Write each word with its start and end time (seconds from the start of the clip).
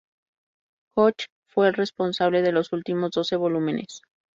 Koch 0.95 1.27
fue 1.45 1.67
el 1.67 1.75
responsable 1.75 2.41
de 2.41 2.51
los 2.51 2.73
últimos 2.73 3.11
doce 3.11 3.35
volúmenes. 3.35 4.01